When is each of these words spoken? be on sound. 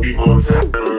be 0.00 0.16
on 0.16 0.40
sound. 0.40 0.97